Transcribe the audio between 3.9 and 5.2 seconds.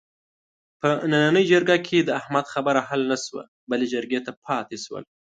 جرګې ته پاتې شوله.